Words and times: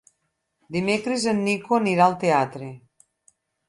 Dimecres 0.77 1.27
en 1.33 1.43
Nico 1.51 1.79
anirà 1.81 2.09
al 2.11 2.19
teatre. 2.27 2.75